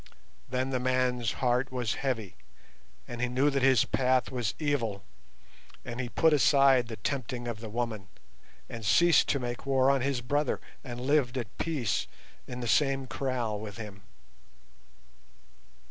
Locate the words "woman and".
7.69-8.83